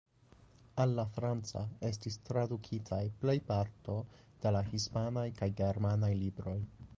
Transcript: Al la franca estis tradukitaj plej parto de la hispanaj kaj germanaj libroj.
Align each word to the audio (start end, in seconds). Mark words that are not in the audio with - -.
Al 0.83 0.93
la 0.99 1.03
franca 1.17 1.61
estis 1.89 2.17
tradukitaj 2.29 3.01
plej 3.25 3.37
parto 3.51 3.99
de 4.47 4.55
la 4.57 4.63
hispanaj 4.71 5.27
kaj 5.43 5.51
germanaj 5.61 6.13
libroj. 6.25 6.57